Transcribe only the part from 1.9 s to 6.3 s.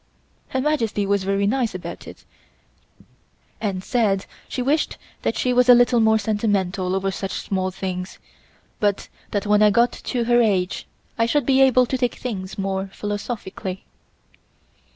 it and said she wished that she was a little more